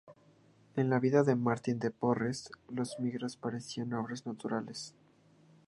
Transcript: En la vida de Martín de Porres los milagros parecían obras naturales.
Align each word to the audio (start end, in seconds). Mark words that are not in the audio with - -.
En 0.77 0.89
la 0.89 0.97
vida 0.99 1.21
de 1.21 1.35
Martín 1.35 1.77
de 1.77 1.91
Porres 1.91 2.49
los 2.73 2.97
milagros 2.99 3.37
parecían 3.37 3.93
obras 3.93 4.25
naturales. 4.25 4.95